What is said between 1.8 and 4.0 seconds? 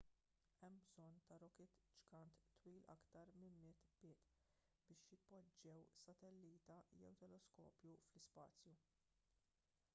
ġgant twil aktar minn 100